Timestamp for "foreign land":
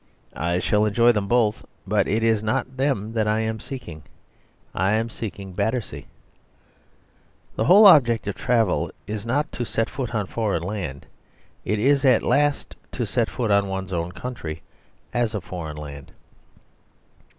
10.25-11.05, 15.41-16.11